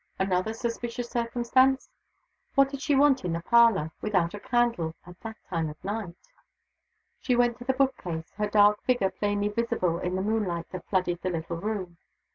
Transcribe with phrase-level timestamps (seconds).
[0.17, 1.91] Another suspicious circumstance!
[2.55, 6.15] What did she want in the parlor, without a candle, at that time of night?
[7.19, 10.87] She went to the book case her dark figure plainly visible in the moonlight that
[10.87, 11.97] flooded the little room.